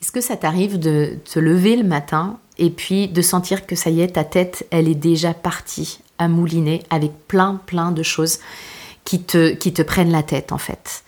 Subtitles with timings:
[0.00, 3.90] Est-ce que ça t'arrive de te lever le matin et puis de sentir que ça
[3.90, 8.38] y est, ta tête, elle est déjà partie à mouliner avec plein, plein de choses
[9.04, 11.02] qui te, qui te prennent la tête en fait?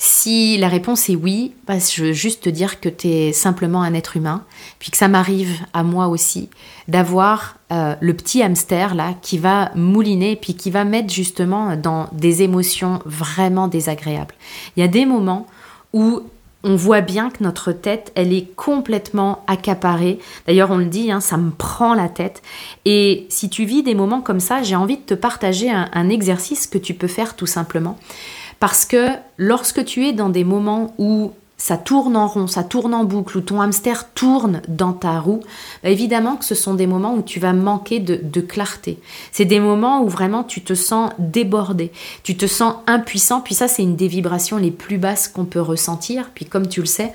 [0.00, 3.82] Si la réponse est oui, bah, je veux juste te dire que tu es simplement
[3.82, 4.44] un être humain,
[4.78, 6.48] puis que ça m'arrive à moi aussi
[6.86, 12.08] d'avoir euh, le petit hamster là qui va mouliner, puis qui va mettre justement dans
[12.12, 14.36] des émotions vraiment désagréables.
[14.76, 15.48] Il y a des moments
[15.92, 16.22] où
[16.64, 20.18] on voit bien que notre tête, elle est complètement accaparée.
[20.46, 22.42] D'ailleurs, on le dit, hein, ça me prend la tête.
[22.84, 26.66] Et si tu vis des moments comme ça, j'ai envie de te partager un exercice
[26.66, 27.98] que tu peux faire tout simplement.
[28.60, 32.94] Parce que lorsque tu es dans des moments où ça tourne en rond, ça tourne
[32.94, 35.40] en boucle, où ton hamster tourne dans ta roue,
[35.82, 39.00] bah, évidemment que ce sont des moments où tu vas manquer de, clarté.
[39.32, 41.90] C'est des moments où vraiment tu te sens débordé,
[42.22, 45.60] tu te sens impuissant, puis ça c'est une des vibrations les plus basses qu'on peut
[45.60, 47.12] ressentir, puis comme tu le sais,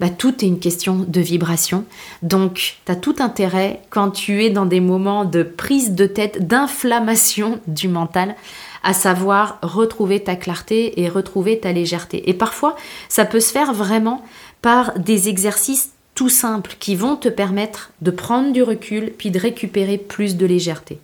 [0.00, 1.84] bah, tout est une question de vibration.
[2.22, 6.48] Donc, tu as tout intérêt, quand tu es dans des moments de prise de tête,
[6.48, 8.34] d'inflammation du mental,
[8.82, 12.30] à savoir retrouver ta clarté et retrouver ta légèreté.
[12.30, 12.76] Et parfois,
[13.10, 14.24] ça peut se faire vraiment
[14.62, 19.38] par des exercices tout simples qui vont te permettre de prendre du recul puis de
[19.38, 20.98] récupérer plus de légèreté.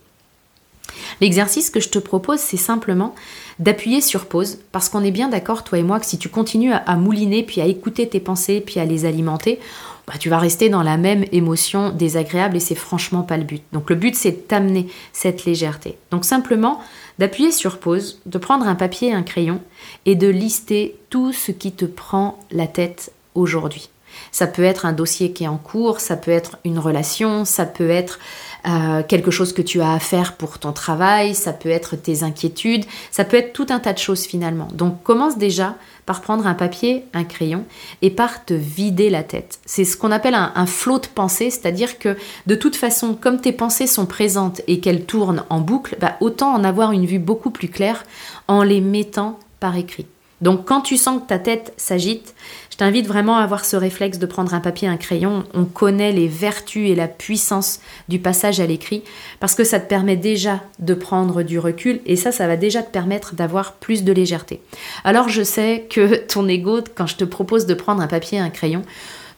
[1.21, 3.15] L'exercice que je te propose, c'est simplement
[3.59, 6.73] d'appuyer sur pause, parce qu'on est bien d'accord, toi et moi, que si tu continues
[6.73, 9.59] à, mouliner, puis à écouter tes pensées, puis à les alimenter,
[10.05, 13.63] bah, tu vas rester dans la même émotion désagréable et c'est franchement pas le but.
[13.73, 15.97] Donc le but, c'est de t'amener cette légèreté.
[16.11, 16.79] Donc simplement,
[17.19, 19.59] d'appuyer sur pause, de prendre un papier et un crayon
[20.05, 23.89] et de lister tout ce qui te prend la tête aujourd'hui.
[24.31, 27.65] Ça peut être un dossier qui est en cours, ça peut être une relation, ça
[27.65, 28.19] peut être
[28.67, 32.23] euh, quelque chose que tu as à faire pour ton travail, ça peut être tes
[32.23, 34.67] inquiétudes, ça peut être tout un tas de choses finalement.
[34.73, 37.65] Donc commence déjà par prendre un papier, un crayon
[38.01, 39.59] et par te vider la tête.
[39.65, 43.51] C'est ce qu'on appelle un, flot de pensée, c'est-à-dire que de toute façon, comme tes
[43.51, 47.51] pensées sont présentes et qu'elles tournent en boucle, bah, autant en avoir une vue beaucoup
[47.51, 48.03] plus claire
[48.47, 50.07] en les mettant par écrit.
[50.41, 52.35] Donc quand tu sens que ta tête s'agite,
[52.71, 55.45] je t'invite vraiment à avoir ce réflexe de prendre un papier, un crayon.
[55.55, 59.03] On connaît les vertus et la puissance du passage à l'écrit
[59.39, 62.83] parce que ça te permet déjà de prendre du recul et ça, ça va déjà
[62.83, 64.61] te permettre d'avoir plus de légèreté.
[65.03, 68.51] Alors je sais que ton ego, quand je te propose de prendre un papier, un
[68.51, 68.83] crayon,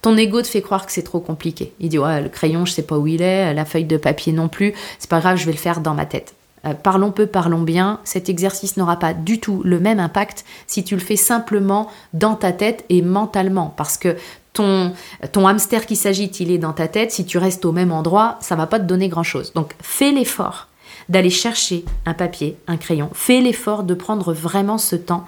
[0.02, 1.74] ton ego te fait croire que c'est trop compliqué.
[1.80, 4.34] Il dit ouais, le crayon, je sais pas où il est, la feuille de papier
[4.34, 6.34] non plus, c'est pas grave, je vais le faire dans ma tête.
[6.66, 10.84] Euh, parlons peu, parlons bien, cet exercice n'aura pas du tout le même impact si
[10.84, 14.16] tu le fais simplement dans ta tête et mentalement, parce que
[14.54, 14.94] ton,
[15.32, 18.38] ton hamster qui s'agite, il est dans ta tête, si tu restes au même endroit,
[18.42, 19.54] ça va pas te donner grand-chose.
[19.54, 20.68] Donc fais l'effort
[21.08, 25.26] d'aller chercher un papier, un crayon, fais l'effort de prendre vraiment ce temps.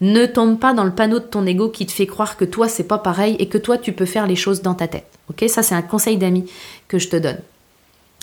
[0.00, 2.68] Ne tombe pas dans le panneau de ton ego qui te fait croire que toi
[2.68, 5.10] c'est pas pareil et que toi tu peux faire les choses dans ta tête.
[5.28, 5.44] OK?
[5.48, 6.48] Ça c'est un conseil d'ami
[6.86, 7.38] que je te donne.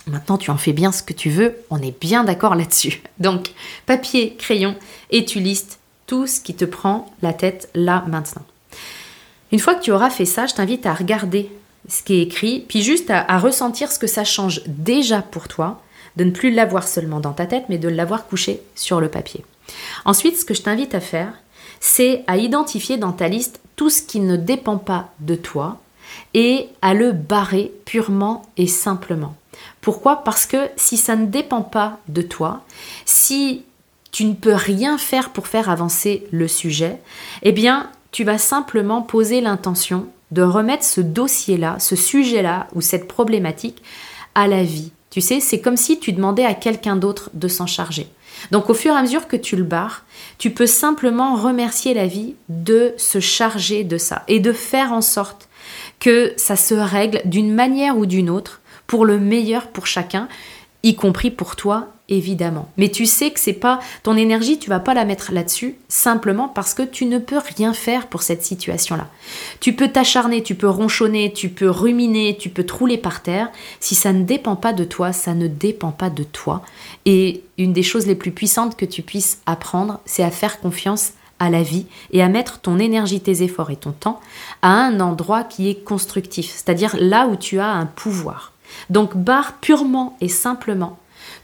[0.08, 3.02] Maintenant, tu en fais bien ce que tu veux, on est bien d'accord là-dessus.
[3.20, 3.52] Donc,
[3.86, 4.76] papier, crayon,
[5.10, 8.44] et tu listes tout ce qui te prend la tête là maintenant.
[9.52, 11.50] Une fois que tu auras fait ça, je t'invite à regarder
[11.88, 15.82] ce qui est écrit, puis juste à, ressentir ce que ça change déjà pour toi,
[16.18, 19.46] de ne plus l'avoir seulement dans ta tête, mais de l'avoir couché sur le papier.
[20.06, 21.34] Ensuite, ce que je t'invite à faire,
[21.80, 25.80] c'est à identifier dans ta liste tout ce qui ne dépend pas de toi
[26.34, 29.36] et à le barrer purement et simplement.
[29.82, 30.24] Pourquoi?
[30.24, 32.64] Parce que si ça ne dépend pas de toi,
[33.06, 33.64] si
[34.12, 37.00] tu ne peux rien faire pour faire avancer le sujet,
[37.44, 43.08] eh bien, tu vas simplement poser l'intention de remettre ce dossier-là, ce sujet-là ou cette
[43.08, 43.84] problématique
[44.34, 44.92] à la vie.
[45.10, 48.08] Tu sais, c'est comme si tu demandais à quelqu'un d'autre de s'en charger.
[48.52, 50.04] Donc au fur et à mesure que tu le barres,
[50.38, 55.02] tu peux simplement remercier la vie de se charger de ça et de faire en
[55.02, 55.45] sorte
[56.00, 60.28] que ça se règle d'une manière ou d'une autre pour le meilleur pour chacun,
[60.84, 62.70] y compris pour toi évidemment.
[62.78, 66.48] Mais tu sais que c'est pas ton énergie, tu vas pas la mettre là-dessus simplement
[66.48, 69.08] parce que tu ne peux rien faire pour cette situation-là.
[69.60, 73.50] Tu peux t'acharner, tu peux ronchonner, tu peux ruminer, tu peux te rouler par terre.
[73.80, 76.62] Si ça ne dépend pas de toi, ça ne dépend pas de toi.
[77.06, 81.14] Et une des choses les plus puissantes que tu puisses apprendre, c'est à faire confiance
[81.40, 84.22] à la vie et à mettre ton énergie, tes efforts et ton temps
[84.62, 88.54] à un endroit qui est constructif, c'est-à-dire là où tu as un pouvoir.
[88.90, 90.98] Donc barre purement et simplement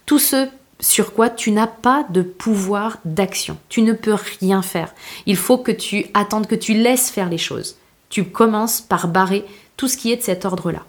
[0.05, 0.47] tout ce
[0.79, 3.57] sur quoi tu n'as pas de pouvoir d'action.
[3.69, 4.93] Tu ne peux rien faire.
[5.27, 7.77] Il faut que tu attendes, que tu laisses faire les choses.
[8.09, 9.45] Tu commences par barrer
[9.77, 10.83] tout ce qui est de cet ordre-là.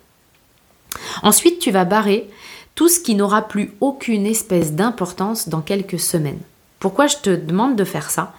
[1.23, 2.29] Ensuite, tu vas barrer
[2.75, 6.41] tout ce qui n'aura plus aucune espèce d'importance dans quelques semaines.
[6.79, 8.35] Pourquoi je te demande de faire ça?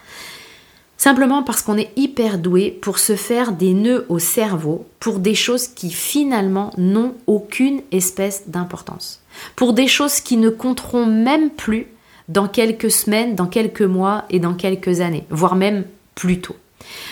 [1.04, 5.34] Simplement parce qu'on est hyper doué pour se faire des nœuds au cerveau pour des
[5.34, 9.20] choses qui finalement n'ont aucune espèce d'importance.
[9.54, 11.88] Pour des choses qui ne compteront même plus
[12.30, 15.84] dans quelques semaines, dans quelques mois et dans quelques années, voire même
[16.14, 16.56] plus tôt.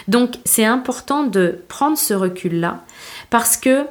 [0.09, 2.81] Donc c'est important de prendre ce recul-là
[3.29, 3.85] parce que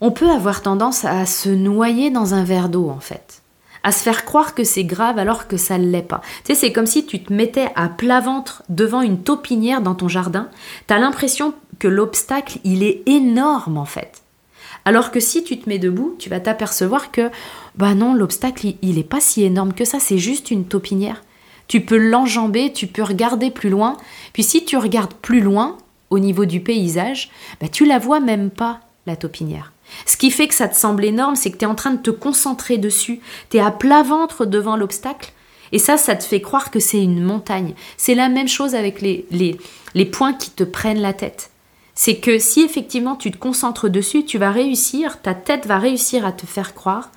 [0.00, 3.42] on peut avoir tendance à se noyer dans un verre d'eau en fait
[3.82, 6.20] à se faire croire que c'est grave alors que ça ne l'est pas.
[6.44, 9.94] Tu sais, c'est comme si tu te mettais à plat ventre devant une taupinière dans
[9.94, 10.48] ton jardin.
[10.86, 14.22] Tu as l'impression que l'obstacle, il est énorme en fait.
[14.84, 17.30] Alors que si tu te mets debout, tu vas t'apercevoir que,
[17.76, 21.22] bah non, l'obstacle, il n'est pas si énorme que ça, c'est juste une taupinière.
[21.66, 23.98] Tu peux l'enjamber, tu peux regarder plus loin.
[24.32, 25.76] Puis si tu regardes plus loin,
[26.10, 29.72] au niveau du paysage, bah tu la vois même pas, la taupinière.
[30.06, 32.02] Ce qui fait que ça te semble énorme, c'est que tu es en train de
[32.02, 33.20] te concentrer dessus,
[33.50, 35.32] tu es à plat ventre devant l'obstacle,
[35.72, 37.74] et ça, ça te fait croire que c'est une montagne.
[37.96, 39.58] C'est la même chose avec les, les,
[39.94, 41.50] les points qui te prennent la tête.
[41.94, 46.24] C'est que si effectivement tu te concentres dessus, tu vas réussir, ta tête va réussir
[46.24, 47.10] à te faire croire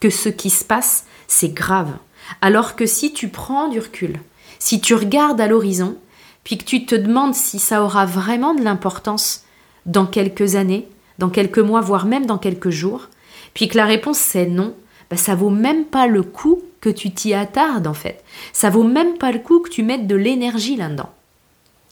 [0.00, 1.96] que ce qui se passe, c'est grave.
[2.40, 4.20] Alors que si tu prends du recul,
[4.58, 5.96] si tu regardes à l'horizon,
[6.44, 9.44] puis que tu te demandes si ça aura vraiment de l'importance
[9.86, 13.08] dans quelques années, dans quelques mois, voire même dans quelques jours,
[13.54, 14.74] puis que la réponse c'est non,
[15.10, 18.22] bah, ça vaut même pas le coup que tu t'y attardes en fait.
[18.52, 21.10] Ça vaut même pas le coup que tu mettes de l'énergie là-dedans.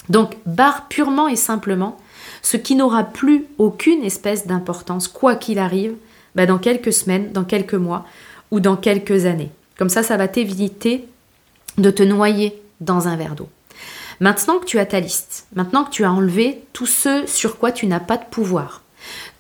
[0.08, 1.99] Donc, barre purement et simplement
[2.43, 5.94] ce qui n'aura plus aucune espèce d'importance, quoi qu'il arrive,
[6.37, 8.05] bah, dans quelques semaines, dans quelques mois
[8.50, 9.50] ou dans quelques années.
[9.76, 11.08] Comme ça, ça va t'éviter
[11.79, 13.49] de te noyer dans un verre d'eau.
[14.20, 17.72] Maintenant que tu as ta liste, maintenant que tu as enlevé tout ce sur quoi
[17.72, 18.82] tu n'as pas de pouvoir,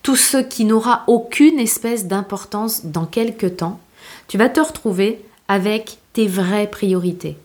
[0.02, 3.80] tout ce qui n'aura aucune espèce d'importance dans quelques temps,
[4.28, 7.36] tu vas te retrouver avec tes vraies priorités,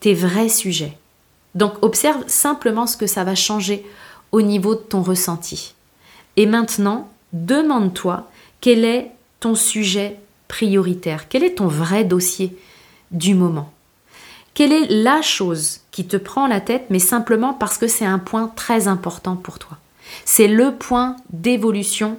[0.00, 0.96] tes vrais sujets.
[1.54, 3.84] Donc observe simplement ce que ça va changer
[4.32, 5.74] au niveau de ton ressenti.
[6.36, 8.28] Et maintenant, demande-toi
[8.60, 10.16] quel est ton sujet
[10.48, 12.56] prioritaire, quel est ton vrai dossier
[13.10, 13.72] du moment.
[14.54, 18.18] Quelle est la chose qui te prend la tête, mais simplement parce que c'est un
[18.18, 19.78] point très important pour toi.
[20.24, 22.18] C'est le point d'évolution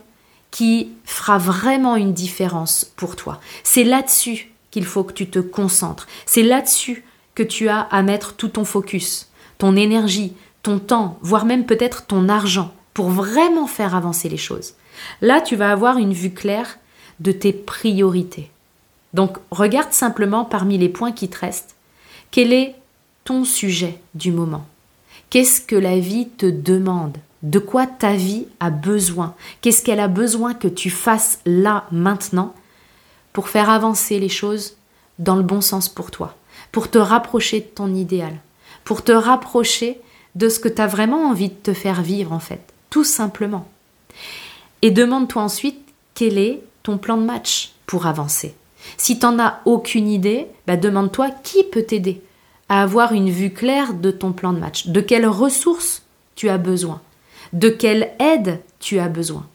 [0.52, 3.40] qui fera vraiment une différence pour toi.
[3.64, 6.08] C'est là-dessus qu'il faut que tu te concentres.
[6.26, 7.04] C'est là-dessus
[7.36, 10.34] que tu as à mettre tout ton focus, ton énergie,
[10.64, 14.74] ton temps, voire même peut-être ton argent pour vraiment faire avancer les choses.
[15.22, 16.78] Là, tu vas avoir une vue claire
[17.20, 18.52] de tes priorités.
[19.14, 21.76] Donc, regarde simplement parmi les points qui te restent,
[22.32, 22.76] quel est
[23.24, 24.66] ton sujet du moment?
[25.30, 27.18] Qu'est-ce que la vie te demande?
[27.44, 32.54] De quoi ta vie a besoin, qu'est-ce qu'elle a besoin que tu fasses là, maintenant,
[33.34, 34.78] pour faire avancer les choses
[35.20, 36.36] dans le bon sens pour toi,
[36.72, 38.36] pour te rapprocher de ton idéal,
[38.84, 40.00] pour te rapprocher
[40.36, 43.68] de ce que tu as vraiment envie de te faire vivre en fait, tout simplement.
[44.82, 45.80] Et demande-toi ensuite
[46.14, 48.56] quel est ton plan de match pour avancer?
[48.98, 52.22] Si tu n'en as aucune idée, bah demande-toi qui peut t'aider
[52.70, 56.04] à avoir une vue claire de ton plan de match, de quelles ressources
[56.36, 57.02] tu as besoin
[57.54, 59.46] de quelle aide tu as besoin?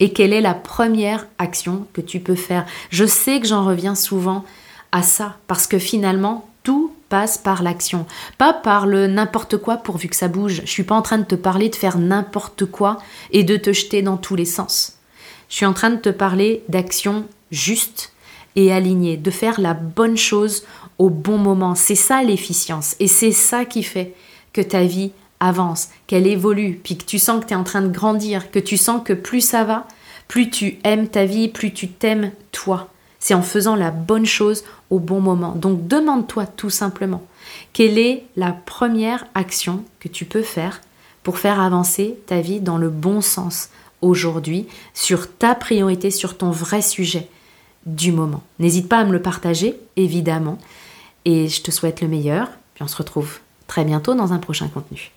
[0.00, 2.66] Et quelle est la première action que tu peux faire?
[2.90, 4.44] Je sais que j'en reviens souvent
[4.92, 8.06] à ça parce que finalement tout passe par l'action,
[8.38, 10.62] pas par le n'importe quoi pourvu que ça bouge.
[10.64, 12.98] Je suis pas en train de te parler de faire n'importe quoi
[13.30, 14.98] et de te jeter dans tous les sens.
[15.48, 18.12] Je suis en train de te parler d'action juste
[18.56, 20.64] et alignée, de faire la bonne chose
[20.98, 21.74] au bon moment.
[21.74, 24.14] C'est ça l'efficience et c'est ça qui fait
[24.52, 27.82] que ta vie avance, qu'elle évolue, puis que tu sens que tu es en train
[27.82, 29.86] de grandir, que tu sens que plus ça va,
[30.28, 32.88] plus tu aimes ta vie, plus tu t'aimes toi.
[33.18, 35.52] C'est en faisant la bonne chose au bon moment.
[35.52, 37.22] Donc demande-toi tout simplement,
[37.72, 40.80] quelle est la première action que tu peux faire
[41.22, 43.70] pour faire avancer ta vie dans le bon sens
[44.02, 47.28] aujourd'hui, sur ta priorité, sur ton vrai sujet
[47.86, 48.42] du moment.
[48.58, 50.58] N'hésite pas à me le partager, évidemment.
[51.24, 52.48] Et je te souhaite le meilleur.
[52.74, 55.10] Puis on se retrouve très bientôt dans un prochain contenu.